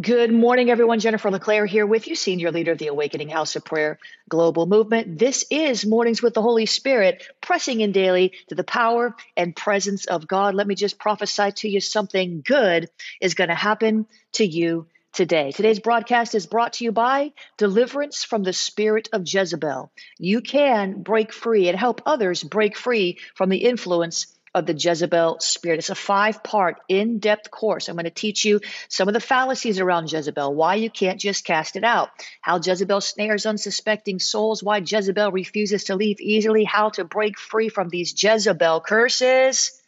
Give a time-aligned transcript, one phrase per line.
[0.00, 0.98] Good morning, everyone.
[0.98, 5.16] Jennifer LeClaire here with you, Senior Leader of the Awakening House of Prayer Global Movement.
[5.16, 10.04] This is Mornings with the Holy Spirit, pressing in daily to the power and presence
[10.06, 10.56] of God.
[10.56, 15.52] Let me just prophesy to you something good is going to happen to you today.
[15.52, 19.92] Today's broadcast is brought to you by Deliverance from the Spirit of Jezebel.
[20.18, 24.26] You can break free and help others break free from the influence
[24.56, 25.78] of the Jezebel spirit.
[25.78, 27.88] It's a five part, in depth course.
[27.88, 31.44] I'm going to teach you some of the fallacies around Jezebel, why you can't just
[31.44, 32.08] cast it out,
[32.40, 37.68] how Jezebel snares unsuspecting souls, why Jezebel refuses to leave easily, how to break free
[37.68, 39.78] from these Jezebel curses.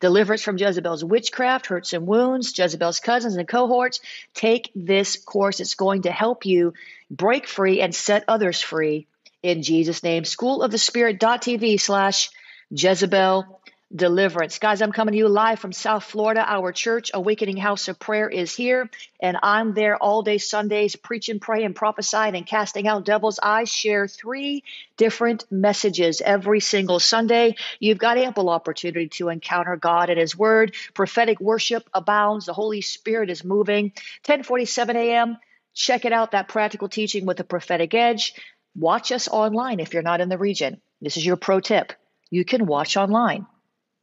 [0.00, 4.00] Deliverance from Jezebel's witchcraft, hurts and wounds, Jezebel's cousins and cohorts.
[4.34, 5.60] Take this course.
[5.60, 6.74] It's going to help you
[7.10, 9.06] break free and set others free
[9.42, 10.24] in Jesus' name.
[10.24, 12.28] School of the Spirit.tv slash
[12.70, 13.57] Jezebel
[13.94, 14.58] deliverance.
[14.58, 16.44] Guys, I'm coming to you live from South Florida.
[16.46, 21.40] Our church, Awakening House of Prayer, is here, and I'm there all day Sundays, preaching,
[21.40, 23.40] praying, prophesying, and casting out devils.
[23.42, 24.62] I share three
[24.98, 27.56] different messages every single Sunday.
[27.80, 30.74] You've got ample opportunity to encounter God and His Word.
[30.92, 32.46] Prophetic worship abounds.
[32.46, 33.92] The Holy Spirit is moving.
[34.24, 35.38] 10:47 a.m.
[35.74, 36.32] Check it out.
[36.32, 38.34] That practical teaching with a prophetic edge.
[38.76, 40.80] Watch us online if you're not in the region.
[41.00, 41.92] This is your pro tip.
[42.30, 43.46] You can watch online.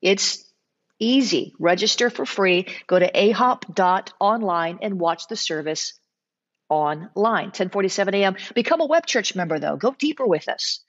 [0.05, 0.45] It's
[0.99, 1.55] easy.
[1.57, 2.67] Register for free.
[2.85, 5.93] Go to ahop.online and watch the service
[6.69, 7.45] online.
[7.45, 8.35] 1047 a.m.
[8.53, 9.77] Become a web church member, though.
[9.77, 10.81] Go deeper with us.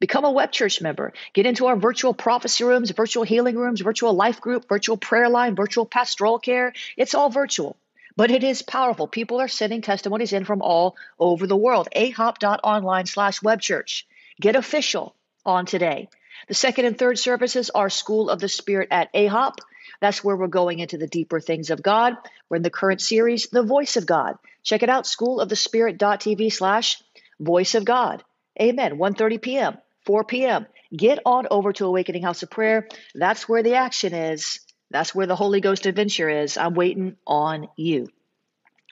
[0.00, 1.12] Become a web church member.
[1.34, 5.54] Get into our virtual prophecy rooms, virtual healing rooms, virtual life group, virtual prayer line,
[5.54, 6.72] virtual pastoral care.
[6.96, 7.76] It's all virtual,
[8.16, 9.06] but it is powerful.
[9.06, 11.88] People are sending testimonies in from all over the world.
[11.94, 14.06] ahop.online slash web church.
[14.40, 16.08] Get official on today.
[16.48, 19.58] The second and third services are School of the Spirit at AHOP.
[20.00, 22.16] That's where we're going into the deeper things of God.
[22.48, 24.36] We're in the current series, The Voice of God.
[24.62, 27.02] Check it out, schoolofthespirit.tv slash
[27.40, 28.22] voice of God.
[28.60, 28.98] Amen.
[28.98, 30.66] 1.30 p.m., 4 p.m.
[30.94, 32.88] Get on over to Awakening House of Prayer.
[33.14, 34.60] That's where the action is.
[34.90, 36.56] That's where the Holy Ghost adventure is.
[36.56, 38.08] I'm waiting on you.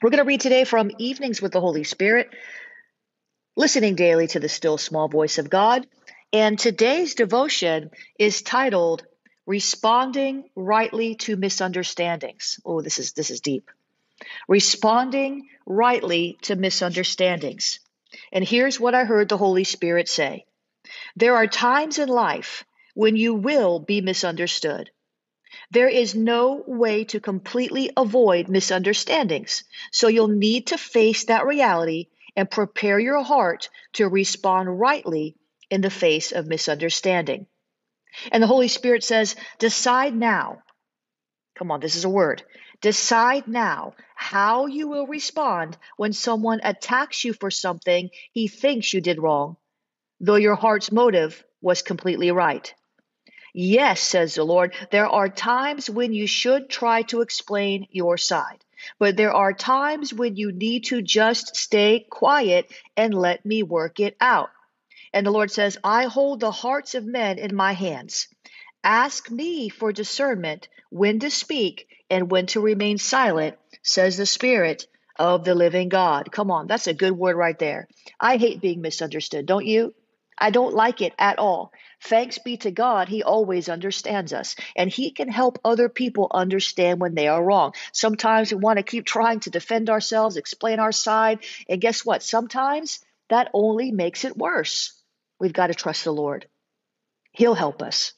[0.02, 2.30] We're going to read today from Evenings with the Holy Spirit,
[3.56, 5.86] listening daily to the still small voice of God.
[6.34, 9.04] And today's devotion is titled
[9.44, 12.58] Responding Rightly to Misunderstandings.
[12.64, 13.70] Oh, this is this is deep.
[14.48, 17.80] Responding rightly to misunderstandings.
[18.32, 20.46] And here's what I heard the Holy Spirit say.
[21.16, 24.90] There are times in life when you will be misunderstood.
[25.70, 29.64] There is no way to completely avoid misunderstandings.
[29.90, 35.36] So you'll need to face that reality and prepare your heart to respond rightly
[35.72, 37.46] in the face of misunderstanding.
[38.30, 40.62] And the Holy Spirit says, decide now.
[41.56, 42.42] Come on, this is a word.
[42.82, 49.00] Decide now how you will respond when someone attacks you for something he thinks you
[49.00, 49.56] did wrong,
[50.20, 52.74] though your heart's motive was completely right.
[53.54, 58.62] Yes, says the Lord, there are times when you should try to explain your side,
[58.98, 64.00] but there are times when you need to just stay quiet and let me work
[64.00, 64.50] it out.
[65.12, 68.28] And the Lord says, I hold the hearts of men in my hands.
[68.82, 74.86] Ask me for discernment when to speak and when to remain silent, says the Spirit
[75.18, 76.32] of the living God.
[76.32, 77.88] Come on, that's a good word right there.
[78.18, 79.94] I hate being misunderstood, don't you?
[80.38, 81.72] I don't like it at all.
[82.00, 87.00] Thanks be to God, He always understands us, and He can help other people understand
[87.00, 87.74] when they are wrong.
[87.92, 92.22] Sometimes we want to keep trying to defend ourselves, explain our side, and guess what?
[92.22, 95.01] Sometimes that only makes it worse.
[95.42, 96.46] We've got to trust the Lord.
[97.32, 98.12] He'll help us.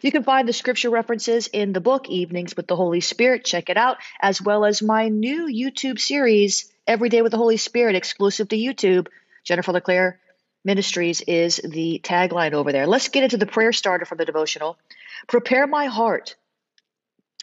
[0.00, 3.44] You can find the scripture references in the book Evenings with the Holy Spirit.
[3.44, 7.56] Check it out, as well as my new YouTube series, Every Day with the Holy
[7.56, 9.08] Spirit, exclusive to YouTube.
[9.42, 10.20] Jennifer LeClaire
[10.64, 12.86] Ministries is the tagline over there.
[12.86, 14.78] Let's get into the prayer starter for the devotional.
[15.26, 16.36] Prepare my heart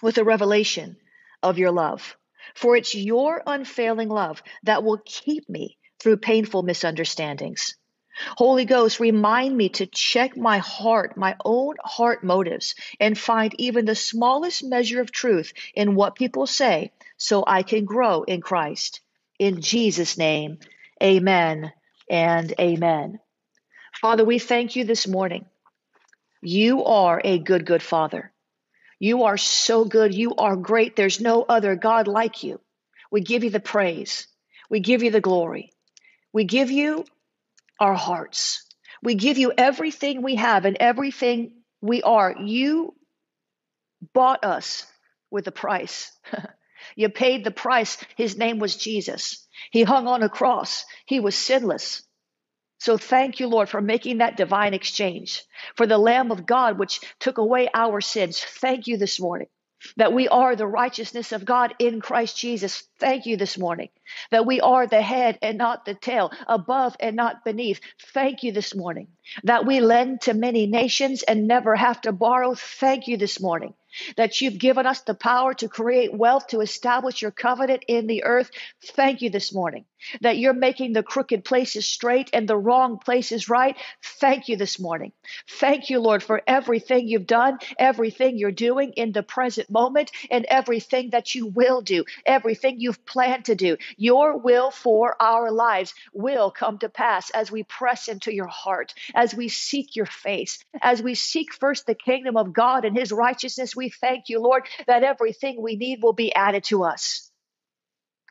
[0.01, 0.95] with a revelation
[1.43, 2.15] of your love,
[2.53, 7.75] for it's your unfailing love that will keep me through painful misunderstandings.
[8.37, 13.85] Holy Ghost, remind me to check my heart, my own heart motives, and find even
[13.85, 19.01] the smallest measure of truth in what people say so I can grow in Christ.
[19.39, 20.59] In Jesus' name,
[21.01, 21.71] amen
[22.09, 23.19] and amen.
[23.93, 25.45] Father, we thank you this morning.
[26.41, 28.31] You are a good, good Father.
[28.99, 30.13] You are so good.
[30.13, 30.95] You are great.
[30.95, 32.61] There's no other God like you.
[33.11, 34.27] We give you the praise.
[34.69, 35.71] We give you the glory.
[36.31, 37.05] We give you
[37.79, 38.65] our hearts.
[39.03, 42.35] We give you everything we have and everything we are.
[42.39, 42.95] You
[44.13, 44.85] bought us
[45.31, 46.11] with a price.
[46.95, 47.97] You paid the price.
[48.15, 49.47] His name was Jesus.
[49.71, 50.85] He hung on a cross.
[51.07, 52.03] He was sinless.
[52.79, 55.43] So thank you, Lord, for making that divine exchange.
[55.77, 58.39] For the Lamb of God, which took away our sins.
[58.39, 59.47] Thank you this morning
[59.97, 62.83] that we are the righteousness of God in Christ Jesus.
[62.99, 63.89] Thank you this morning
[64.31, 67.79] that we are the head and not the tail, above and not beneath.
[68.13, 69.07] Thank you this morning
[69.43, 72.55] that we lend to many nations and never have to borrow.
[72.55, 73.73] Thank you this morning
[74.17, 78.23] that you've given us the power to create wealth, to establish your covenant in the
[78.23, 78.51] earth.
[78.83, 79.85] Thank you this morning
[80.21, 83.75] that you're making the crooked places straight and the wrong places right.
[84.03, 85.11] Thank you this morning.
[85.49, 90.45] Thank you, Lord, for everything you've done, everything you're doing in the present moment, and
[90.45, 93.77] everything that you will do, everything you've planned to do.
[93.97, 98.93] Your will for our lives will come to pass as we press into your heart,
[99.13, 103.11] as we seek your face, as we seek first the kingdom of God and his
[103.11, 103.75] righteousness.
[103.75, 107.31] We thank you, Lord, that everything we need will be added to us.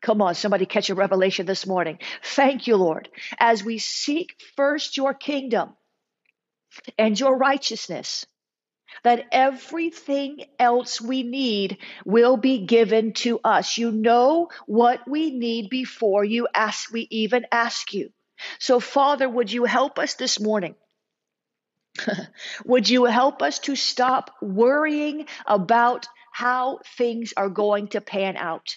[0.02, 1.98] Come on, somebody catch a revelation this morning.
[2.22, 3.08] Thank you, Lord,
[3.38, 5.74] as we seek first your kingdom
[6.98, 8.26] and your righteousness,
[9.02, 13.78] that everything else we need will be given to us.
[13.78, 18.10] You know what we need before you ask we even ask you.
[18.58, 20.74] So Father, would you help us this morning?
[22.64, 28.76] would you help us to stop worrying about how things are going to pan out?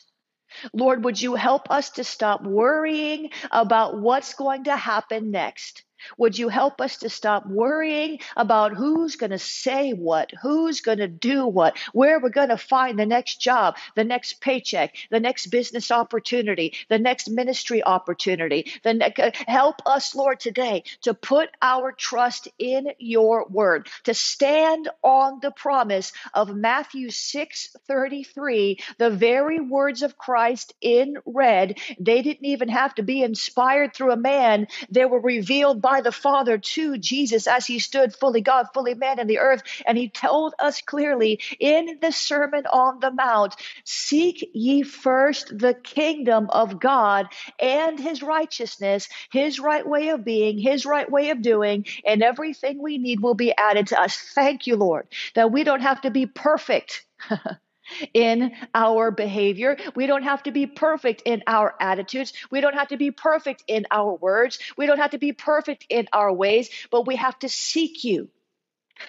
[0.73, 5.83] Lord, would you help us to stop worrying about what's going to happen next?
[6.17, 10.99] Would you help us to stop worrying about who's going to say what, who's going
[10.99, 15.19] to do what, where we're going to find the next job, the next paycheck, the
[15.19, 18.71] next business opportunity, the next ministry opportunity?
[18.83, 24.13] The ne- uh, help us, Lord, today to put our trust in your word, to
[24.13, 31.79] stand on the promise of Matthew 6:33, the very words of Christ in red.
[31.99, 34.67] They didn't even have to be inspired through a man.
[34.89, 39.19] They were revealed by the Father to Jesus as he stood fully God, fully man
[39.19, 39.63] in the earth.
[39.85, 43.55] And he told us clearly in the Sermon on the Mount
[43.85, 50.57] Seek ye first the kingdom of God and his righteousness, his right way of being,
[50.57, 54.17] his right way of doing, and everything we need will be added to us.
[54.35, 57.05] Thank you, Lord, that we don't have to be perfect.
[58.13, 59.77] in our behavior.
[59.95, 62.33] We don't have to be perfect in our attitudes.
[62.51, 64.59] We don't have to be perfect in our words.
[64.77, 68.29] We don't have to be perfect in our ways, but we have to seek you.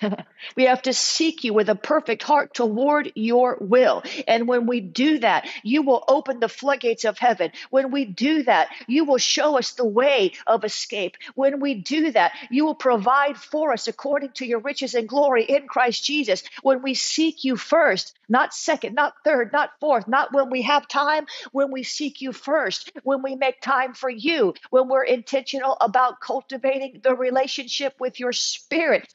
[0.56, 4.02] we have to seek you with a perfect heart toward your will.
[4.26, 7.52] And when we do that, you will open the floodgates of heaven.
[7.70, 11.16] When we do that, you will show us the way of escape.
[11.34, 15.44] When we do that, you will provide for us according to your riches and glory
[15.44, 16.42] in Christ Jesus.
[16.62, 20.86] When we seek you first, not second, not third, not fourth, not when we have
[20.86, 25.76] time, when we seek you first, when we make time for you, when we're intentional
[25.80, 29.12] about cultivating the relationship with your spirit,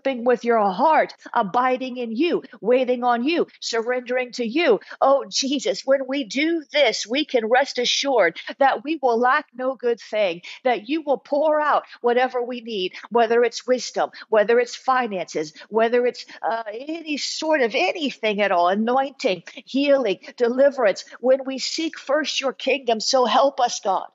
[0.00, 4.80] fellowshipping with your heart, abiding in you, waiting on you, surrendering to you.
[5.00, 9.74] Oh, Jesus, when we do this, we can rest assured that we will lack no
[9.74, 14.76] good thing, that you will pour out whatever we need, whether it's wisdom, whether it's
[14.76, 21.04] finances, whether it's uh, any sort of anything at all, anointing, healing, deliverance.
[21.20, 24.06] When we seek first your kingdom, so help us, God.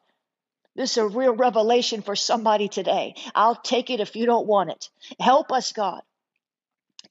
[0.75, 3.15] This is a real revelation for somebody today.
[3.33, 4.89] I'll take it if you don't want it.
[5.19, 6.01] Help us, God,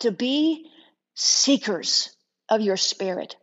[0.01, 0.67] to be
[1.15, 2.15] seekers
[2.49, 3.37] of your spirit,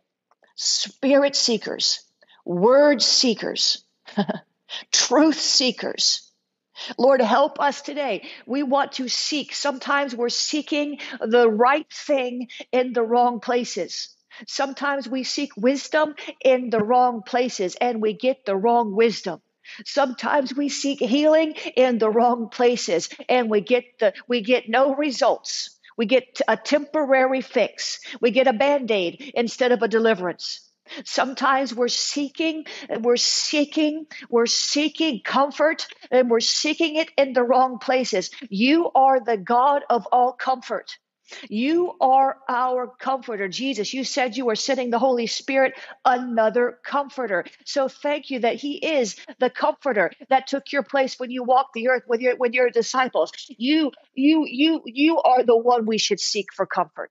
[0.54, 2.04] spirit seekers,
[2.44, 3.84] word seekers,
[4.92, 6.30] truth seekers.
[6.98, 8.28] Lord, help us today.
[8.46, 9.54] We want to seek.
[9.54, 14.14] Sometimes we're seeking the right thing in the wrong places.
[14.46, 16.14] Sometimes we seek wisdom
[16.44, 19.42] in the wrong places and we get the wrong wisdom.
[19.84, 24.94] Sometimes we seek healing in the wrong places and we get the we get no
[24.94, 25.78] results.
[25.96, 28.00] We get a temporary fix.
[28.20, 30.60] We get a band-aid instead of a deliverance.
[31.04, 32.64] Sometimes we're seeking,
[33.00, 38.30] we're seeking, we're seeking comfort and we're seeking it in the wrong places.
[38.48, 40.98] You are the God of all comfort.
[41.48, 43.48] You are our comforter.
[43.48, 45.74] Jesus, you said you were sending the Holy Spirit,
[46.04, 47.44] another comforter.
[47.64, 51.74] So thank you that He is the comforter that took your place when you walked
[51.74, 53.32] the earth with your with your disciples.
[53.48, 57.10] You, you, you, you are the one we should seek for comfort.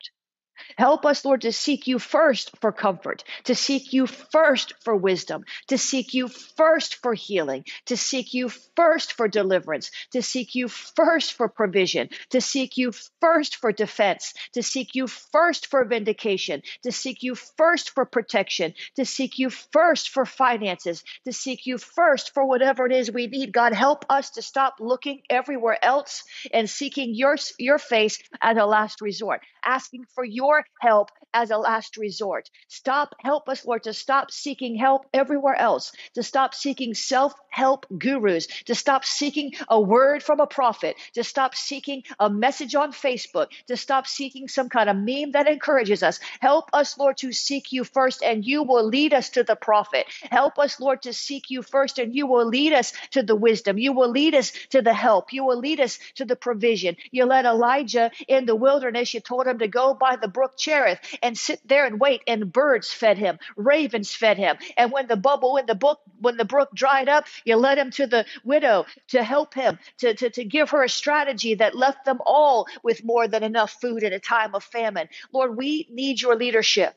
[0.78, 5.46] Help us, Lord, to seek you first for comfort, to seek you first for wisdom,
[5.68, 10.68] to seek you first for healing, to seek you first for deliverance, to seek you
[10.68, 16.62] first for provision, to seek you first for defense, to seek you first for vindication,
[16.84, 21.78] to seek you first for protection, to seek you first for finances, to seek you
[21.78, 23.54] first for whatever it is we need.
[23.54, 28.66] God, help us to stop looking everywhere else and seeking your, your face as a
[28.66, 30.51] last resort, asking for your
[30.82, 32.50] help as a last resort.
[32.68, 37.86] Stop, help us, Lord, to stop seeking help everywhere else, to stop seeking self help
[37.98, 42.92] gurus, to stop seeking a word from a prophet, to stop seeking a message on
[42.92, 46.20] Facebook, to stop seeking some kind of meme that encourages us.
[46.40, 50.06] Help us, Lord, to seek you first, and you will lead us to the prophet.
[50.30, 53.78] Help us, Lord, to seek you first, and you will lead us to the wisdom.
[53.78, 55.34] You will lead us to the help.
[55.34, 56.96] You will lead us to the provision.
[57.12, 59.14] You led Elijah in the wilderness.
[59.14, 62.52] You told him to go by the brook Cherith and sit there and wait, and
[62.52, 64.58] birds fed him, ravens fed him.
[64.78, 67.92] And when the bubble in the book, when the brook dried up, you led him
[67.92, 72.06] to the widow to help him, to, to, to give her a strategy that left
[72.06, 75.10] them all with more than enough food in a time of famine.
[75.34, 76.96] Lord, we need your leadership.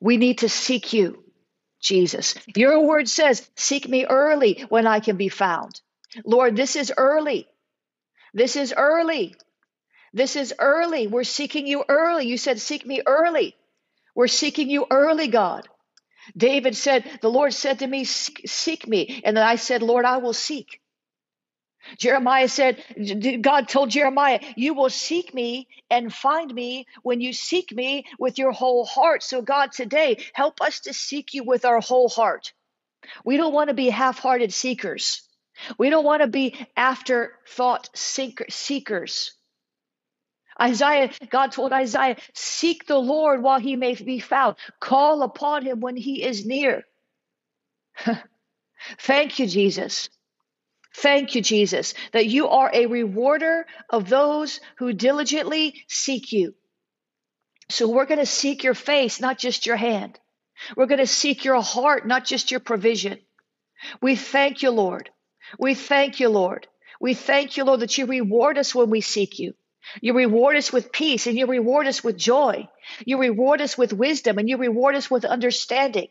[0.00, 1.24] We need to seek you,
[1.80, 2.34] Jesus.
[2.56, 5.80] Your word says, Seek me early when I can be found.
[6.24, 7.48] Lord, this is early.
[8.34, 9.34] This is early.
[10.14, 11.08] This is early.
[11.08, 12.26] We're seeking you early.
[12.28, 13.56] You said, Seek me early.
[14.14, 15.68] We're seeking you early, God.
[16.36, 19.22] David said, The Lord said to me, Seek, seek me.
[19.24, 20.80] And then I said, Lord, I will seek.
[21.98, 22.82] Jeremiah said,
[23.42, 28.38] God told Jeremiah, You will seek me and find me when you seek me with
[28.38, 29.22] your whole heart.
[29.22, 32.52] So, God, today, help us to seek you with our whole heart.
[33.24, 35.22] We don't want to be half hearted seekers.
[35.78, 39.32] We don't want to be afterthought seekers.
[40.60, 44.56] Isaiah, God told Isaiah, seek the Lord while he may be found.
[44.80, 46.84] Call upon him when he is near.
[49.00, 50.08] Thank you, Jesus.
[50.96, 56.54] Thank you, Jesus, that you are a rewarder of those who diligently seek you.
[57.68, 60.18] So we're going to seek your face, not just your hand.
[60.76, 63.18] We're going to seek your heart, not just your provision.
[64.00, 65.10] We thank you, Lord.
[65.58, 66.68] We thank you, Lord.
[67.00, 69.54] We thank you, Lord, that you reward us when we seek you.
[70.00, 72.68] You reward us with peace and you reward us with joy.
[73.04, 76.08] You reward us with wisdom and you reward us with understanding.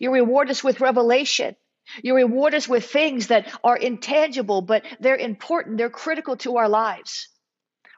[0.00, 1.56] You reward us with revelation.
[2.02, 5.78] You reward us with things that are intangible, but they're important.
[5.78, 7.28] They're critical to our lives.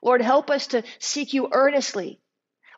[0.03, 2.21] Lord, help us to seek you earnestly.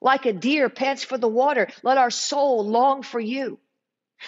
[0.00, 3.58] Like a deer pants for the water, let our soul long for you.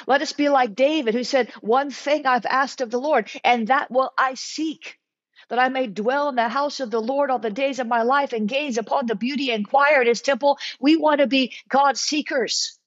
[0.07, 3.69] Let us be like David, who said, One thing I've asked of the Lord, and
[3.69, 4.99] that will I seek
[5.53, 8.05] that I may dwell in the house of the Lord all the days of my
[8.05, 10.59] life and gaze upon the beauty and inquire at his temple.
[10.81, 12.79] We want to be God seekers.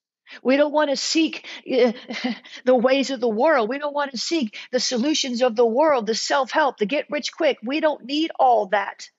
[0.41, 1.91] We don't want to seek uh,
[2.65, 3.69] the ways of the world.
[3.69, 7.05] We don't want to seek the solutions of the world, the self help, the get
[7.12, 7.60] rich quick.
[7.63, 9.12] We don't need all that.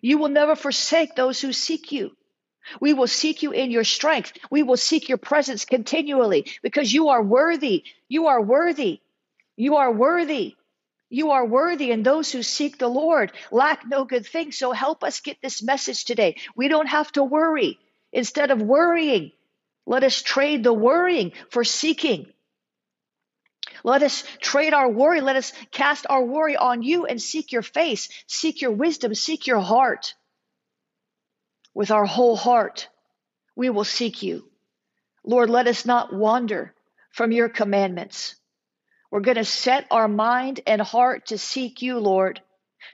[0.00, 2.12] You will never forsake those who seek you.
[2.80, 4.34] We will seek you in your strength.
[4.52, 7.82] We will seek your presence continually because you are worthy.
[8.08, 9.00] You are worthy.
[9.56, 10.54] You are worthy.
[11.10, 14.52] You are worthy, and those who seek the Lord lack no good thing.
[14.52, 16.36] So help us get this message today.
[16.54, 17.78] We don't have to worry.
[18.12, 19.32] Instead of worrying,
[19.86, 22.30] let us trade the worrying for seeking.
[23.84, 25.20] Let us trade our worry.
[25.20, 29.46] Let us cast our worry on you and seek your face, seek your wisdom, seek
[29.46, 30.14] your heart.
[31.74, 32.88] With our whole heart,
[33.56, 34.48] we will seek you.
[35.24, 36.74] Lord, let us not wander
[37.10, 38.34] from your commandments.
[39.10, 42.40] We're going to set our mind and heart to seek you, Lord,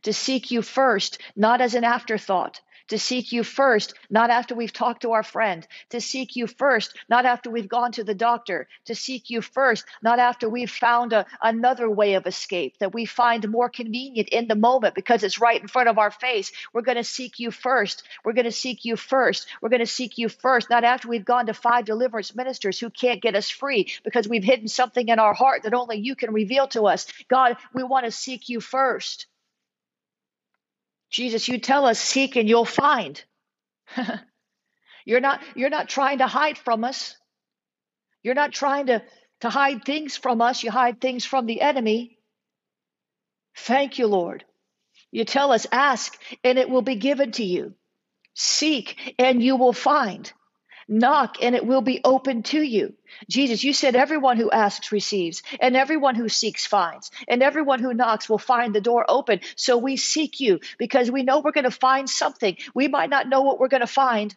[0.03, 4.73] to seek you first, not as an afterthought, to seek you first, not after we've
[4.73, 8.69] talked to our friend, to seek you first, not after we've gone to the doctor,
[8.87, 13.05] to seek you first, not after we've found a, another way of escape that we
[13.05, 16.53] find more convenient in the moment because it's right in front of our face.
[16.73, 18.03] We're going to seek you first.
[18.25, 19.47] We're going to seek you first.
[19.61, 22.91] We're going to seek you first, not after we've gone to five deliverance ministers who
[22.91, 26.33] can't get us free because we've hidden something in our heart that only you can
[26.33, 27.07] reveal to us.
[27.29, 29.27] God, we want to seek you first.
[31.15, 33.23] Jesus, you tell us, seek and you'll find.
[35.07, 37.17] you're not you're not trying to hide from us.
[38.25, 39.01] You're not trying to,
[39.43, 40.65] to hide things from us.
[40.65, 42.19] You hide things from the enemy.
[43.57, 44.45] Thank you, Lord.
[45.13, 47.75] You tell us, ask and it will be given to you.
[48.35, 50.33] Seek and you will find.
[50.89, 52.95] Knock and it will be open to you.
[53.29, 57.95] Jesus, you said everyone who asks receives, and everyone who seeks finds, and everyone who
[57.95, 59.41] knocks will find the door open.
[59.57, 62.57] So we seek you because we know we're going to find something.
[62.75, 64.35] We might not know what we're going to find.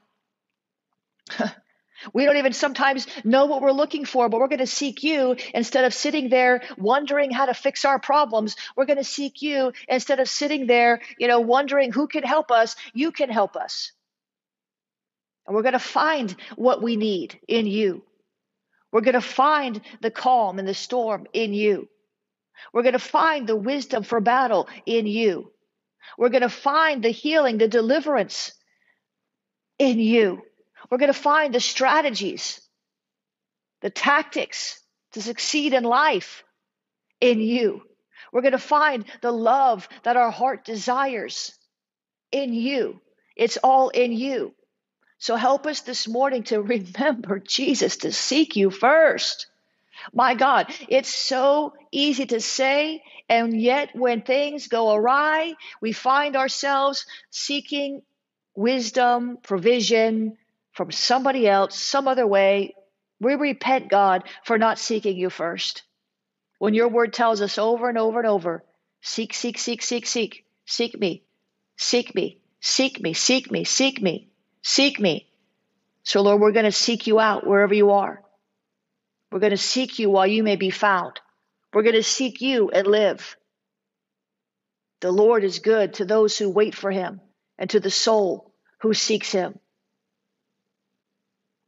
[2.13, 5.35] we don't even sometimes know what we're looking for, but we're going to seek you
[5.53, 8.55] instead of sitting there wondering how to fix our problems.
[8.75, 12.51] We're going to seek you instead of sitting there, you know, wondering who can help
[12.51, 12.75] us.
[12.93, 13.91] You can help us.
[15.47, 18.03] And we're going to find what we need in you.
[18.91, 21.87] We're going to find the calm in the storm in you.
[22.73, 25.51] We're going to find the wisdom for battle in you.
[26.17, 28.53] We're going to find the healing, the deliverance
[29.79, 30.41] in you.
[30.89, 32.61] We're going to find the strategies,
[33.81, 34.81] the tactics
[35.13, 36.43] to succeed in life
[37.21, 37.81] in you.
[38.31, 41.57] We're going to find the love that our heart desires
[42.31, 43.01] in you.
[43.35, 44.53] It's all in you.
[45.19, 49.47] So help us this morning to remember, Jesus, to seek you first.
[50.13, 56.35] My God, it's so easy to say, and yet when things go awry, we find
[56.35, 58.03] ourselves seeking
[58.55, 60.37] wisdom, provision
[60.73, 62.75] from somebody else, some other way.
[63.19, 65.83] We repent, God, for not seeking you first.
[66.59, 68.63] When your word tells us over and over and over,
[69.01, 71.23] seek, seek, seek, seek, seek, seek me,
[71.75, 74.29] seek me, seek me, seek me, seek me.
[74.61, 75.27] Seek me.
[76.03, 78.21] So, Lord, we're going to seek you out wherever you are.
[79.31, 81.19] We're going to seek you while you may be found.
[81.73, 83.35] We're going to seek you and live.
[85.01, 87.21] The Lord is good to those who wait for him
[87.57, 89.59] and to the soul who seeks him.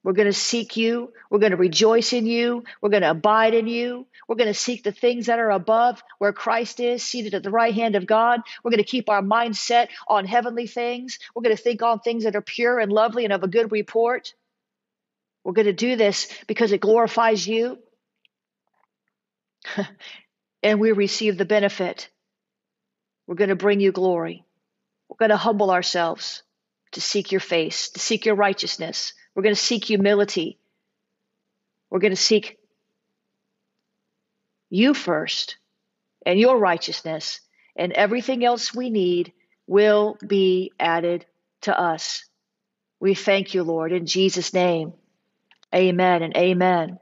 [0.03, 1.11] We're going to seek you.
[1.29, 2.63] We're going to rejoice in you.
[2.81, 4.07] We're going to abide in you.
[4.27, 7.51] We're going to seek the things that are above where Christ is, seated at the
[7.51, 8.41] right hand of God.
[8.63, 11.19] We're going to keep our mind set on heavenly things.
[11.35, 13.71] We're going to think on things that are pure and lovely and of a good
[13.73, 14.33] report.
[15.43, 17.79] We're going to do this because it glorifies you.
[20.63, 22.09] and we receive the benefit.
[23.27, 24.45] We're going to bring you glory.
[25.09, 26.43] We're going to humble ourselves
[26.93, 30.59] to seek your face, to seek your righteousness we're going to seek humility.
[31.89, 32.59] We're going to seek
[34.69, 35.55] you first
[36.25, 37.39] and your righteousness,
[37.73, 39.31] and everything else we need
[39.65, 41.25] will be added
[41.61, 42.25] to us.
[42.99, 44.91] We thank you, Lord, in Jesus' name.
[45.73, 46.99] Amen and amen.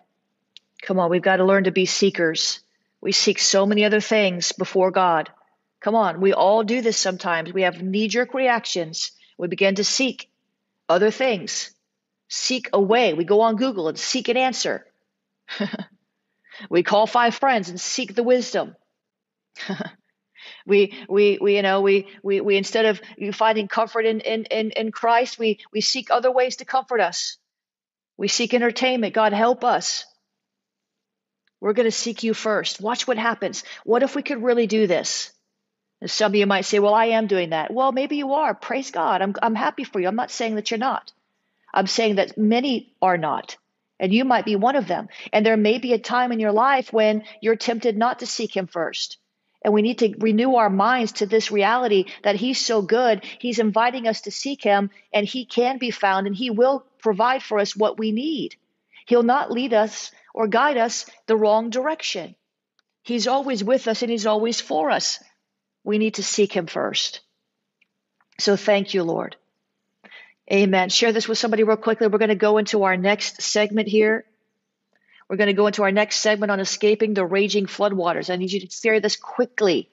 [0.84, 2.60] Come on, we've got to learn to be seekers.
[3.02, 5.32] We seek so many other things before God.
[5.80, 7.52] Come on, we all do this sometimes.
[7.52, 9.12] We have knee jerk reactions.
[9.40, 10.30] We begin to seek
[10.88, 11.74] other things
[12.28, 13.14] seek a way.
[13.14, 14.86] We go on Google and seek an answer.
[16.70, 18.76] we call five friends and seek the wisdom.
[20.66, 23.02] we, we, we, you know, we, we, we instead of
[23.34, 27.38] finding comfort in, in, in, in Christ, we, we seek other ways to comfort us.
[28.18, 29.14] We seek entertainment.
[29.14, 30.06] God, help us.
[31.60, 32.82] We're going to seek you first.
[32.82, 33.64] Watch what happens.
[33.84, 35.32] What if we could really do this?
[36.02, 37.74] And some of you might say, Well, I am doing that.
[37.74, 38.54] Well, maybe you are.
[38.54, 39.22] Praise God.
[39.22, 40.08] I'm, I'm happy for you.
[40.08, 41.12] I'm not saying that you're not.
[41.74, 43.58] I'm saying that many are not.
[44.00, 45.10] And you might be one of them.
[45.34, 48.56] And there may be a time in your life when you're tempted not to seek
[48.56, 49.18] Him first.
[49.64, 53.26] And we need to renew our minds to this reality that He's so good.
[53.40, 57.42] He's inviting us to seek Him, and He can be found, and He will provide
[57.42, 58.56] for us what we need.
[59.08, 62.36] He'll not lead us or guide us the wrong direction.
[63.02, 65.24] He's always with us, and He's always for us.
[65.84, 67.22] We need to seek Him first.
[68.40, 69.36] So thank you, Lord.
[70.52, 70.90] Amen.
[70.90, 72.08] Share this with somebody real quickly.
[72.08, 74.26] We're going to go into our next segment here.
[75.30, 78.30] We're going to go into our next segment on escaping the raging floodwaters.
[78.30, 79.90] I need you to share this quickly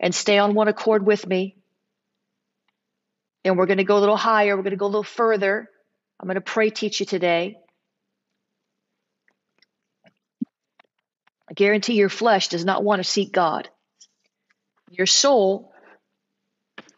[0.00, 1.56] and stay on one accord with me.
[3.44, 4.56] And we're going to go a little higher.
[4.56, 5.68] We're going to go a little further.
[6.18, 7.58] I'm going to pray teach you today.
[11.50, 13.68] I guarantee your flesh does not want to seek God.
[14.90, 15.74] Your soul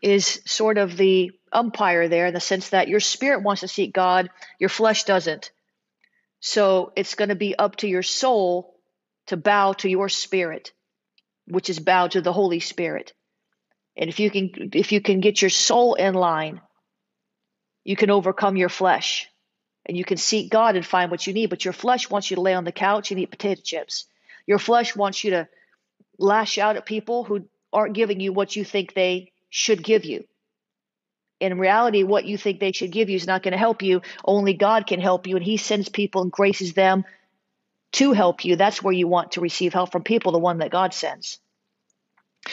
[0.00, 3.92] is sort of the umpire there in the sense that your spirit wants to seek
[3.92, 5.50] God, your flesh doesn't.
[6.40, 8.74] So it's going to be up to your soul
[9.26, 10.72] to bow to your spirit,
[11.46, 13.12] which is bow to the Holy Spirit.
[13.96, 16.60] And if you can if you can get your soul in line,
[17.84, 19.28] you can overcome your flesh.
[19.88, 22.34] And you can seek God and find what you need, but your flesh wants you
[22.34, 24.06] to lay on the couch and eat potato chips.
[24.44, 25.48] Your flesh wants you to
[26.18, 30.24] lash out at people who aren't giving you what you think they should give you
[31.40, 34.02] in reality, what you think they should give you is not going to help you.
[34.24, 37.04] Only God can help you, and He sends people and graces them
[37.92, 38.56] to help you.
[38.56, 41.38] That's where you want to receive help from people, the one that God sends.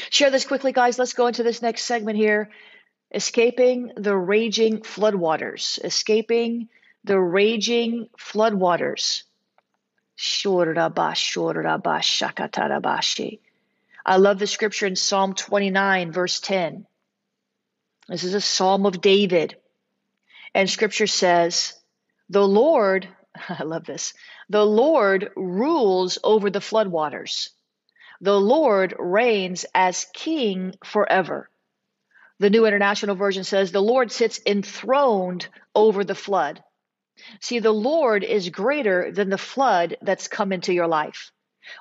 [0.09, 0.97] Share this quickly, guys.
[0.97, 2.49] Let's go into this next segment here
[3.13, 6.67] escaping the raging floodwaters, escaping
[7.03, 9.23] the raging floodwaters.
[14.05, 16.85] I love the scripture in Psalm 29, verse 10.
[18.13, 19.56] This is a psalm of David.
[20.54, 21.73] And scripture says,
[22.30, 23.08] The Lord,
[23.49, 24.13] I love this,
[24.49, 27.49] the Lord rules over the floodwaters.
[28.21, 31.49] The Lord reigns as king forever.
[32.38, 36.63] The New International Version says, The Lord sits enthroned over the flood.
[37.41, 41.32] See, the Lord is greater than the flood that's come into your life.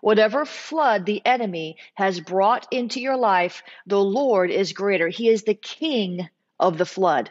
[0.01, 5.09] Whatever flood the enemy has brought into your life, the Lord is greater.
[5.09, 7.31] He is the king of the flood.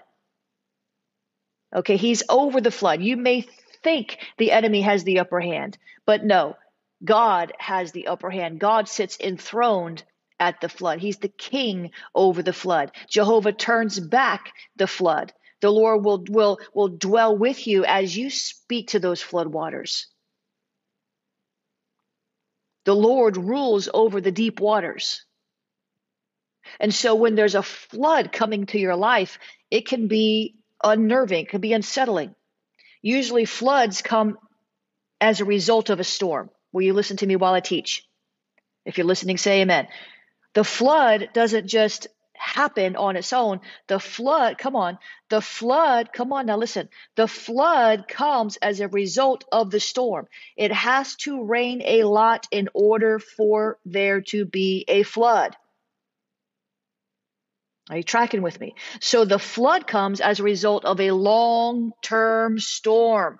[1.73, 3.01] Okay, he's over the flood.
[3.01, 3.41] You may
[3.83, 6.55] think the enemy has the upper hand, but no,
[7.03, 8.59] God has the upper hand.
[8.59, 10.03] God sits enthroned
[10.39, 10.99] at the flood.
[10.99, 12.91] He's the king over the flood.
[13.07, 15.33] Jehovah turns back the flood.
[15.61, 20.07] The Lord will, will, will dwell with you as you speak to those flood waters.
[22.85, 25.23] The Lord rules over the deep waters.
[26.79, 29.39] And so when there's a flood coming to your life,
[29.69, 32.35] it can be unnerving, it can be unsettling.
[33.01, 34.37] Usually, floods come
[35.19, 36.49] as a result of a storm.
[36.71, 38.07] Will you listen to me while I teach?
[38.85, 39.87] If you're listening, say amen.
[40.53, 42.07] The flood doesn't just
[42.41, 43.61] happen on its own.
[43.87, 44.97] The flood, come on,
[45.29, 46.89] the flood, come on now, listen.
[47.15, 50.27] The flood comes as a result of the storm.
[50.57, 55.55] It has to rain a lot in order for there to be a flood.
[57.89, 58.75] Are you tracking with me?
[59.01, 63.39] So the flood comes as a result of a long term storm.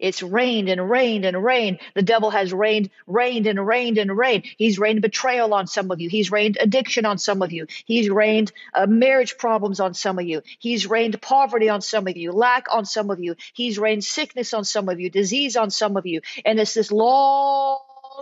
[0.00, 1.78] It's rained and rained and rained.
[1.94, 4.44] The devil has rained, rained and rained and rained.
[4.56, 6.08] He's rained betrayal on some of you.
[6.08, 7.66] He's rained addiction on some of you.
[7.84, 10.42] He's rained uh, marriage problems on some of you.
[10.58, 13.36] He's rained poverty on some of you, lack on some of you.
[13.52, 16.20] He's rained sickness on some of you, disease on some of you.
[16.44, 17.78] And it's this long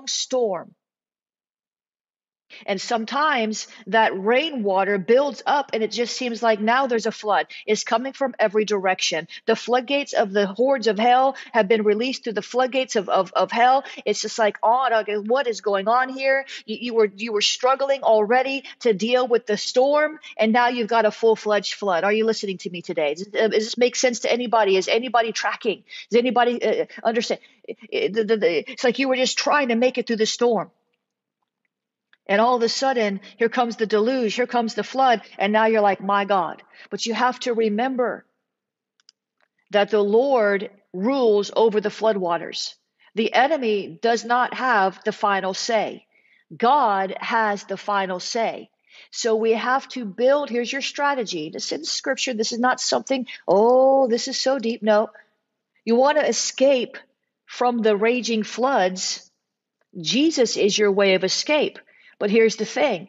[0.07, 0.74] storm
[2.64, 7.47] and sometimes that rainwater builds up and it just seems like now there's a flood.
[7.66, 9.29] It's coming from every direction.
[9.47, 13.33] The floodgates of the hordes of hell have been released through the floodgates of, of,
[13.35, 13.85] of hell.
[14.05, 14.87] It's just like, oh,
[15.27, 16.47] what is going on here?
[16.64, 20.88] You, you were you were struggling already to deal with the storm, and now you've
[20.88, 22.05] got a full-fledged flood.
[22.05, 23.14] Are you listening to me today?
[23.14, 24.77] Does, does this make sense to anybody?
[24.77, 25.85] Is anybody tracking?
[26.11, 27.40] Does anybody uh, understand?
[27.69, 30.71] It's like you were just trying to make it through the storm.
[32.29, 35.67] And all of a sudden, here comes the deluge, here comes the flood, and now
[35.67, 36.62] you're like, my God.
[36.91, 38.25] But you have to remember
[39.71, 42.75] that the Lord rules over the floodwaters.
[43.15, 46.07] The enemy does not have the final say.
[46.55, 48.71] God has the final say.
[49.11, 50.51] So we have to build.
[50.51, 51.51] Here's your strategy.
[51.51, 52.35] This is scripture.
[52.35, 54.83] This is not something, oh, this is so deep.
[54.83, 55.11] No.
[55.85, 56.99] You want to escape
[57.47, 59.31] from the raging floods.
[60.01, 61.79] Jesus is your way of escape.
[62.18, 63.09] But here's the thing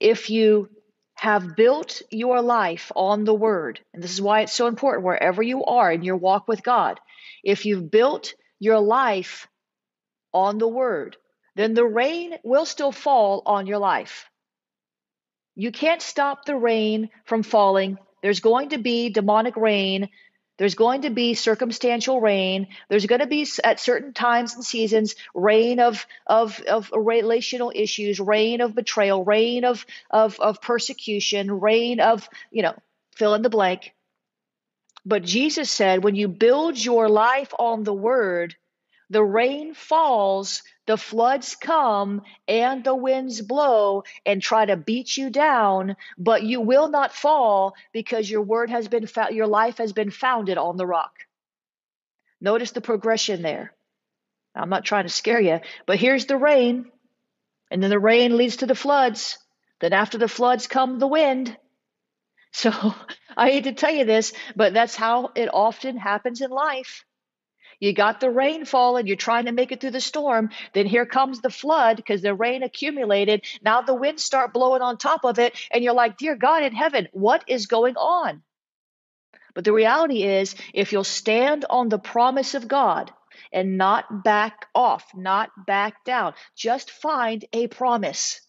[0.00, 0.68] if you
[1.14, 5.42] have built your life on the word, and this is why it's so important wherever
[5.42, 7.00] you are in your walk with God,
[7.42, 9.48] if you've built your life
[10.32, 11.16] on the word,
[11.54, 14.28] then the rain will still fall on your life.
[15.54, 17.96] You can't stop the rain from falling.
[18.22, 20.10] There's going to be demonic rain
[20.58, 22.68] there's going to be circumstantial rain.
[22.88, 28.18] There's going to be at certain times and seasons rain of of of relational issues,
[28.18, 32.74] rain of betrayal, rain of of of persecution, rain of you know
[33.14, 33.92] fill in the blank.
[35.04, 38.56] But Jesus said, when you build your life on the Word,
[39.08, 45.30] the rain falls, the floods come, and the winds blow and try to beat you
[45.30, 49.92] down, but you will not fall because your word has been fo- your life has
[49.92, 51.14] been founded on the rock.
[52.40, 53.72] Notice the progression there.
[54.54, 56.90] I'm not trying to scare you, but here's the rain,
[57.70, 59.38] and then the rain leads to the floods.
[59.80, 61.56] Then after the floods come the wind.
[62.52, 62.70] So
[63.36, 67.04] I hate to tell you this, but that's how it often happens in life.
[67.80, 70.50] You got the rainfall and you're trying to make it through the storm.
[70.72, 73.44] Then here comes the flood because the rain accumulated.
[73.62, 75.58] Now the winds start blowing on top of it.
[75.70, 78.42] And you're like, Dear God in heaven, what is going on?
[79.54, 83.10] But the reality is, if you'll stand on the promise of God
[83.52, 88.45] and not back off, not back down, just find a promise.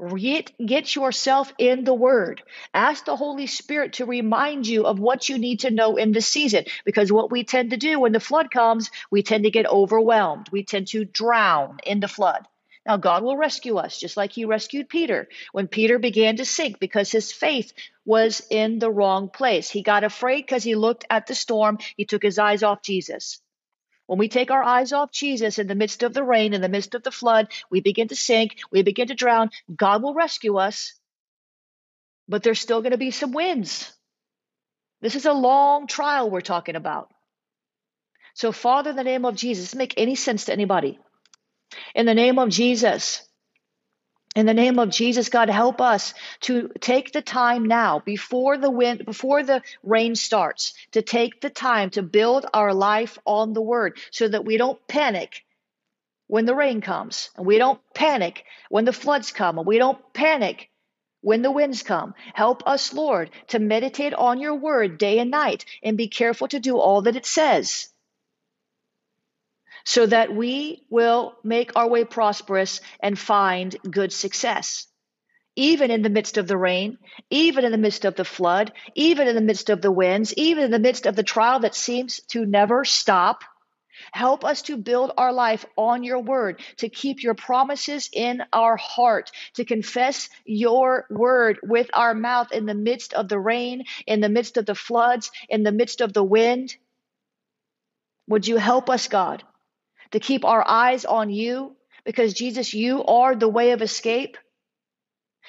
[0.00, 2.42] Get, get yourself in the Word.
[2.72, 6.22] Ask the Holy Spirit to remind you of what you need to know in the
[6.22, 6.64] season.
[6.86, 10.48] Because what we tend to do when the flood comes, we tend to get overwhelmed.
[10.50, 12.46] We tend to drown in the flood.
[12.86, 16.80] Now, God will rescue us, just like He rescued Peter when Peter began to sink
[16.80, 17.72] because his faith
[18.06, 19.68] was in the wrong place.
[19.68, 23.40] He got afraid because he looked at the storm, he took his eyes off Jesus.
[24.10, 26.68] When we take our eyes off Jesus in the midst of the rain, in the
[26.68, 29.52] midst of the flood, we begin to sink, we begin to drown.
[29.72, 30.94] God will rescue us,
[32.26, 33.92] but there's still going to be some winds.
[35.00, 37.12] This is a long trial we're talking about.
[38.34, 40.98] So, Father, in the name of Jesus, make any sense to anybody?
[41.94, 43.22] In the name of Jesus,
[44.36, 48.70] in the name of Jesus, God, help us to take the time now before the
[48.70, 53.60] wind, before the rain starts, to take the time to build our life on the
[53.60, 55.44] word so that we don't panic
[56.28, 59.98] when the rain comes and we don't panic when the floods come and we don't
[60.12, 60.70] panic
[61.22, 62.14] when the winds come.
[62.32, 66.60] Help us, Lord, to meditate on your word day and night and be careful to
[66.60, 67.89] do all that it says
[69.84, 74.86] so that we will make our way prosperous and find good success.
[75.56, 76.96] Even in the midst of the rain,
[77.28, 80.64] even in the midst of the flood, even in the midst of the winds, even
[80.64, 83.42] in the midst of the trial that seems to never stop,
[84.12, 88.76] Help us to build our life on your word, to keep your promises in our
[88.76, 94.20] heart, to confess your word with our mouth in the midst of the rain, in
[94.20, 96.74] the midst of the floods, in the midst of the wind.
[98.28, 99.44] Would you help us, God?
[100.12, 104.36] To keep our eyes on you because Jesus, you are the way of escape.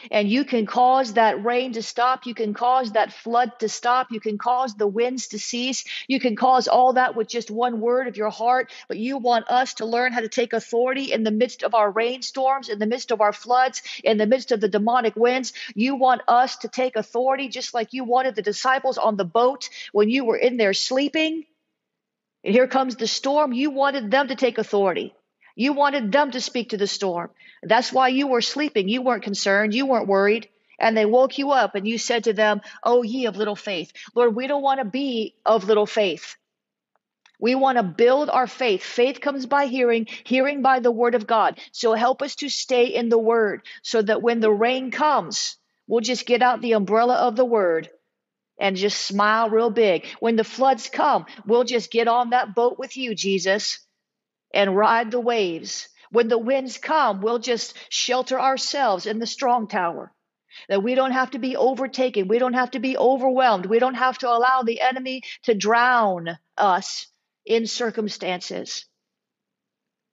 [0.10, 2.26] And you can cause that rain to stop.
[2.26, 4.08] You can cause that flood to stop.
[4.10, 5.84] You can cause the winds to cease.
[6.08, 8.72] You can cause all that with just one word of your heart.
[8.88, 11.92] But you want us to learn how to take authority in the midst of our
[11.92, 15.54] rainstorms, in the midst of our floods, in the midst of the demonic winds.
[15.76, 19.70] You want us to take authority just like you wanted the disciples on the boat
[19.92, 21.46] when you were in there sleeping.
[22.44, 23.54] And here comes the storm.
[23.54, 25.14] You wanted them to take authority.
[25.56, 27.30] You wanted them to speak to the storm.
[27.62, 28.90] That's why you were sleeping.
[28.90, 29.74] You weren't concerned.
[29.76, 30.50] You weren't worried.
[30.80, 33.92] And they woke you up and you said to them, Oh, ye of little faith.
[34.16, 36.36] Lord, we don't want to be of little faith.
[37.40, 38.84] We want to build our faith.
[38.84, 41.60] Faith comes by hearing, hearing by the word of God.
[41.72, 46.02] So help us to stay in the word so that when the rain comes, we'll
[46.02, 47.90] just get out the umbrella of the word
[48.62, 50.06] and just smile real big.
[50.20, 53.80] When the floods come, we'll just get on that boat with you, Jesus,
[54.54, 55.90] and ride the waves.
[56.12, 60.14] When the winds come, we'll just shelter ourselves in the strong tower.
[60.70, 62.28] That we don't have to be overtaken.
[62.28, 63.66] We don't have to be overwhelmed.
[63.66, 67.08] We don't have to allow the enemy to drown us
[67.46, 68.86] in circumstances.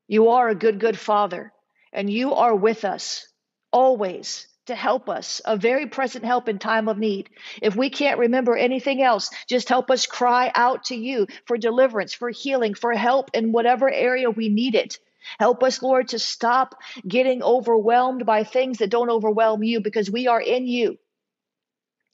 [0.06, 1.52] You are a good, good father,
[1.92, 3.28] and you are with us
[3.72, 7.28] always to help us, a very present help in time of need.
[7.60, 12.14] If we can't remember anything else, just help us cry out to you for deliverance,
[12.14, 14.98] for healing, for help in whatever area we need it.
[15.38, 16.76] Help us, Lord, to stop
[17.06, 20.98] getting overwhelmed by things that don't overwhelm you because we are in you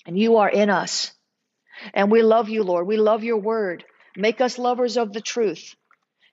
[0.07, 1.13] and you are in us.
[1.93, 2.87] And we love you, Lord.
[2.87, 3.85] We love your word.
[4.17, 5.75] Make us lovers of the truth.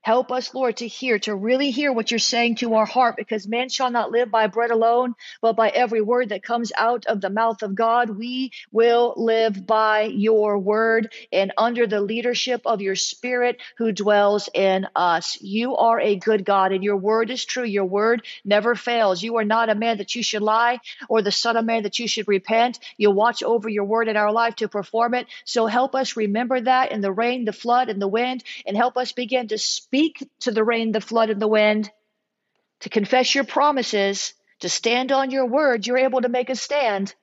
[0.03, 3.47] Help us, Lord, to hear, to really hear what you're saying to our heart, because
[3.47, 7.21] man shall not live by bread alone, but by every word that comes out of
[7.21, 8.09] the mouth of God.
[8.09, 14.49] We will live by your word and under the leadership of your spirit who dwells
[14.55, 15.39] in us.
[15.39, 17.63] You are a good God, and your word is true.
[17.63, 19.21] Your word never fails.
[19.21, 21.99] You are not a man that you should lie, or the son of man that
[21.99, 22.79] you should repent.
[22.97, 25.27] You watch over your word in our life to perform it.
[25.45, 28.97] So help us remember that in the rain, the flood, and the wind, and help
[28.97, 31.91] us begin to speak speak to the rain, the flood, and the wind,
[32.80, 37.13] to confess your promises, to stand on your word, you're able to make a stand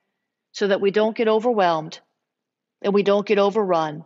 [0.53, 1.99] so that we don't get overwhelmed
[2.83, 4.05] and we don't get overrun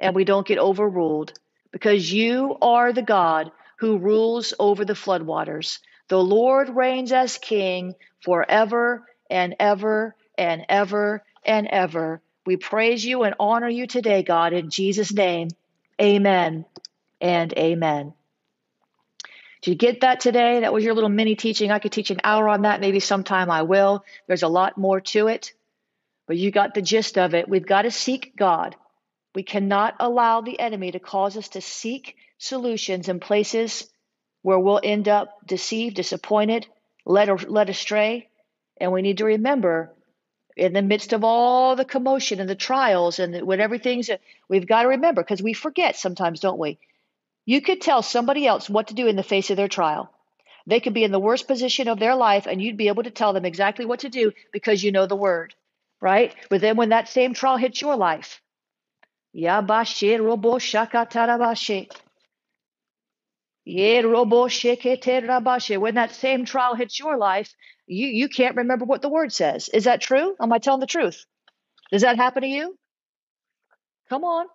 [0.00, 1.34] and we don't get overruled
[1.70, 5.78] because you are the God who rules over the floodwaters.
[6.08, 7.94] The Lord reigns as king
[8.24, 12.22] forever and ever and ever and ever.
[12.46, 15.48] We praise you and honor you today, God, in Jesus' name.
[16.00, 16.64] Amen
[17.20, 18.14] and amen.
[19.62, 20.60] Did you get that today?
[20.60, 21.70] That was your little mini teaching.
[21.70, 22.80] I could teach an hour on that.
[22.80, 24.04] Maybe sometime I will.
[24.26, 25.52] There's a lot more to it,
[26.26, 27.48] but you got the gist of it.
[27.48, 28.76] We've got to seek God.
[29.34, 33.88] We cannot allow the enemy to cause us to seek solutions in places
[34.42, 36.66] where we'll end up deceived, disappointed,
[37.04, 38.28] led, led astray.
[38.80, 39.92] And we need to remember
[40.56, 44.10] in the midst of all the commotion and the trials and when everything's,
[44.48, 46.78] we've got to remember because we forget sometimes, don't we?
[47.48, 50.12] You could tell somebody else what to do in the face of their trial.
[50.66, 53.10] They could be in the worst position of their life, and you'd be able to
[53.10, 55.54] tell them exactly what to do because you know the word,
[55.98, 56.34] right?
[56.50, 58.42] But then when that same trial hits your life,
[65.78, 67.54] When that same trial hits your life,
[67.86, 69.70] you, you can't remember what the word says.
[69.70, 70.36] Is that true?
[70.38, 71.24] Am I telling the truth?
[71.90, 72.78] Does that happen to you?
[74.10, 74.46] Come on.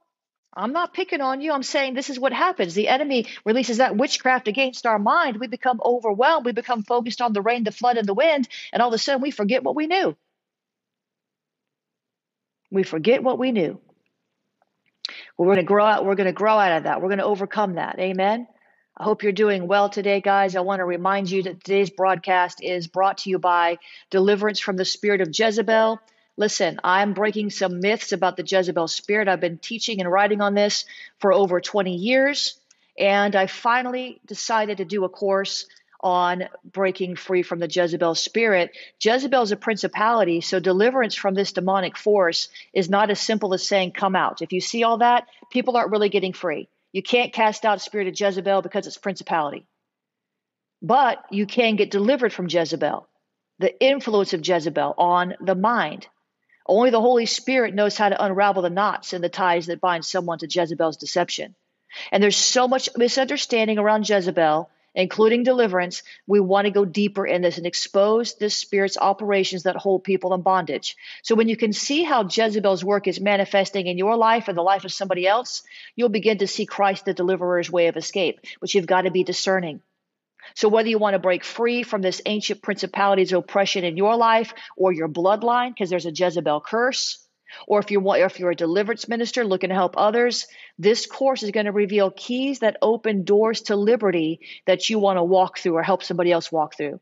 [0.55, 1.51] I'm not picking on you.
[1.51, 2.73] I'm saying this is what happens.
[2.73, 5.37] The enemy releases that witchcraft against our mind.
[5.37, 6.45] We become overwhelmed.
[6.45, 8.47] We become focused on the rain, the flood, and the wind.
[8.71, 10.15] And all of a sudden, we forget what we knew.
[12.71, 13.79] We forget what we knew.
[15.37, 16.05] We're going to grow out.
[16.05, 17.01] We're going to grow out of that.
[17.01, 17.97] We're going to overcome that.
[17.99, 18.47] Amen.
[18.95, 20.55] I hope you're doing well today, guys.
[20.55, 23.79] I want to remind you that today's broadcast is brought to you by
[24.11, 25.99] Deliverance from the Spirit of Jezebel.
[26.35, 29.27] Listen, I'm breaking some myths about the Jezebel spirit.
[29.27, 30.85] I've been teaching and writing on this
[31.19, 32.57] for over 20 years,
[32.97, 35.67] and I finally decided to do a course
[36.03, 38.71] on breaking free from the Jezebel spirit.
[39.01, 43.65] Jezebel is a principality, so deliverance from this demonic force is not as simple as
[43.65, 44.41] saying, Come out.
[44.41, 46.67] If you see all that, people aren't really getting free.
[46.91, 49.65] You can't cast out spirit of Jezebel because it's principality.
[50.81, 53.07] But you can get delivered from Jezebel,
[53.59, 56.07] the influence of Jezebel on the mind.
[56.65, 60.05] Only the Holy Spirit knows how to unravel the knots and the ties that bind
[60.05, 61.55] someone to Jezebel's deception.
[62.11, 66.03] And there's so much misunderstanding around Jezebel, including deliverance.
[66.27, 70.33] We want to go deeper in this and expose this spirit's operations that hold people
[70.33, 70.95] in bondage.
[71.23, 74.63] So when you can see how Jezebel's work is manifesting in your life and the
[74.63, 75.63] life of somebody else,
[75.95, 78.39] you'll begin to see Christ the deliverer's way of escape.
[78.59, 79.81] But you've got to be discerning.
[80.55, 84.53] So, whether you want to break free from this ancient principality's oppression in your life
[84.77, 87.23] or your bloodline, because there's a Jezebel curse,
[87.67, 91.51] or if you're, if you're a deliverance minister looking to help others, this course is
[91.51, 95.75] going to reveal keys that open doors to liberty that you want to walk through
[95.75, 96.99] or help somebody else walk through.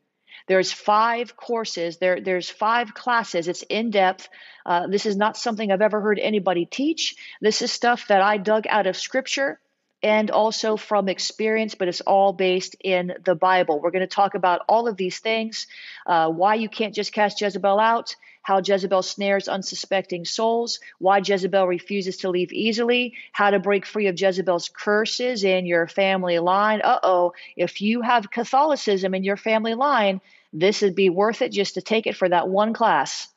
[0.47, 1.97] There's five courses.
[1.97, 3.47] There, there's five classes.
[3.47, 4.27] It's in depth.
[4.65, 7.15] Uh, this is not something I've ever heard anybody teach.
[7.41, 9.59] This is stuff that I dug out of Scripture
[10.03, 13.79] and also from experience, but it's all based in the Bible.
[13.79, 15.67] We're going to talk about all of these things
[16.07, 21.67] uh, why you can't just cast Jezebel out, how Jezebel snares unsuspecting souls, why Jezebel
[21.67, 26.81] refuses to leave easily, how to break free of Jezebel's curses in your family line.
[26.81, 31.51] Uh oh, if you have Catholicism in your family line, this would be worth it
[31.51, 33.27] just to take it for that one class.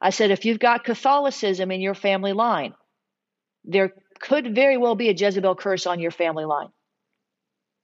[0.00, 2.74] I said, if you've got Catholicism in your family line,
[3.64, 6.68] there could very well be a Jezebel curse on your family line.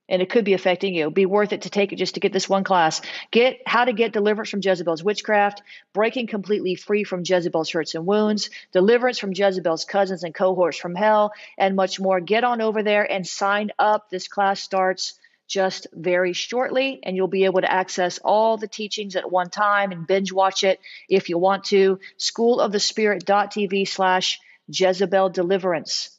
[0.09, 1.09] And it could be affecting you.
[1.09, 3.01] Be worth it to take it just to get this one class.
[3.31, 5.61] Get how to get deliverance from Jezebel's witchcraft,
[5.93, 10.93] breaking completely free from Jezebel's hurts and wounds, deliverance from Jezebel's cousins and cohorts from
[10.93, 12.19] hell, and much more.
[12.19, 14.09] Get on over there and sign up.
[14.09, 15.17] This class starts
[15.47, 19.91] just very shortly, and you'll be able to access all the teachings at one time
[19.91, 21.99] and binge watch it if you want to.
[22.17, 26.12] Schoolofthespirit.tv slash Jezebel Deliverance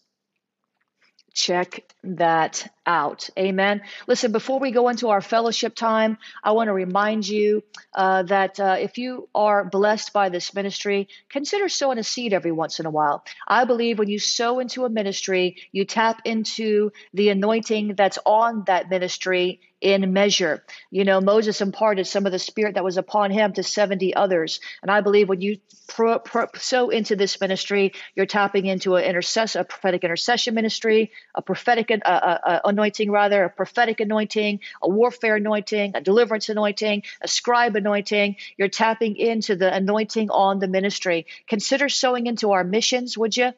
[1.35, 3.29] check that out.
[3.39, 3.83] Amen.
[4.07, 8.61] Listen, before we go into our fellowship time, I want to remind you uh, that
[8.61, 12.87] uh, if you are blessed by this ministry, consider sowing a seed every once in
[12.87, 13.25] a while.
[13.49, 18.65] I believe when you sow into a ministry, you tap into the anointing that's on
[18.67, 20.65] that ministry in measure.
[20.91, 24.61] You know, Moses imparted some of the spirit that was upon him to 70 others.
[24.81, 29.05] And I believe when you pro, pro, sow into this ministry, you're tapping into an
[29.05, 34.61] intercess, a prophetic intercession ministry, a prophetic uh, uh, uh, anointing, rather, a prophetic anointing,
[34.83, 38.37] a warfare anointing, a deliverance anointing, a scribe anointing.
[38.57, 41.27] You're tapping into the anointing on the ministry.
[41.47, 43.53] Consider sowing into our missions, would you?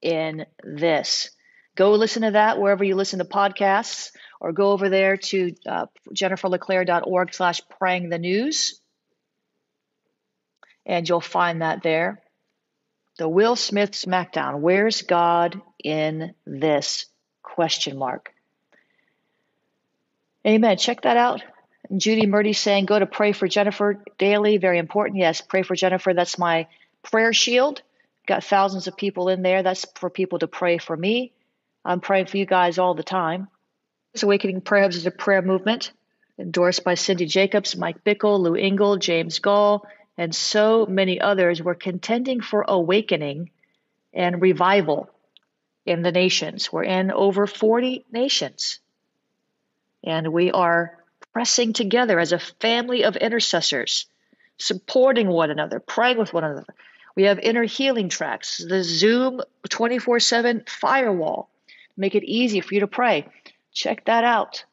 [0.00, 1.30] in This?
[1.76, 5.86] Go listen to that wherever you listen to podcasts, or go over there to uh,
[6.14, 8.80] jenniferleclaire.org slash praying the news,
[10.86, 12.22] and you'll find that there.
[13.18, 14.60] The Will Smith SmackDown.
[14.60, 17.06] Where's God in this?
[17.56, 18.34] Question mark.
[20.46, 20.76] Amen.
[20.76, 21.42] Check that out.
[21.96, 24.58] Judy Murdy saying, go to pray for Jennifer daily.
[24.58, 25.18] Very important.
[25.18, 26.12] Yes, pray for Jennifer.
[26.12, 26.66] That's my
[27.02, 27.80] prayer shield.
[28.26, 29.62] Got thousands of people in there.
[29.62, 31.32] That's for people to pray for me.
[31.82, 33.48] I'm praying for you guys all the time.
[34.12, 35.92] This Awakening Prayer Hubs is a prayer movement
[36.38, 39.86] endorsed by Cindy Jacobs, Mike Bickle, Lou Engle, James Goll,
[40.18, 41.62] and so many others.
[41.62, 43.48] We're contending for awakening
[44.12, 45.08] and revival
[45.86, 46.72] in the nations.
[46.72, 48.80] We're in over 40 nations.
[50.04, 50.98] And we are
[51.32, 54.06] pressing together as a family of intercessors,
[54.58, 56.74] supporting one another, praying with one another.
[57.14, 61.48] We have inner healing tracks, the Zoom 24 7 firewall,
[61.96, 63.26] make it easy for you to pray.
[63.72, 64.64] Check that out.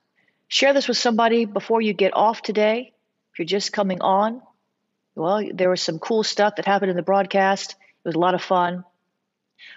[0.47, 2.93] Share this with somebody before you get off today.
[3.31, 4.41] If you're just coming on,
[5.15, 7.71] well, there was some cool stuff that happened in the broadcast.
[7.71, 8.83] It was a lot of fun.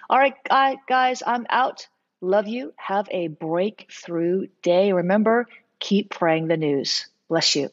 [0.09, 0.35] All right,
[0.89, 1.89] guys, I'm out.
[2.21, 2.73] Love you.
[2.77, 4.93] Have a breakthrough day.
[4.93, 5.47] Remember,
[5.79, 7.09] keep praying the news.
[7.29, 7.71] Bless you.